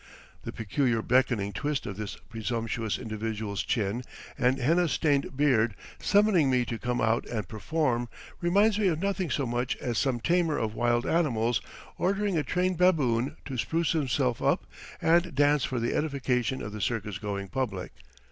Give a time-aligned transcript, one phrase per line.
[0.45, 4.03] The peculiar beckoning twist of this presumptuous individual's chin
[4.35, 8.09] and henna stained beard summoning me to come out and "perform"
[8.39, 11.61] reminds me of nothing so much as some tamer of wild animals
[11.99, 14.65] ordering a trained baboon to spruce himself up
[15.03, 17.91] and dance for the edification of the circus going public.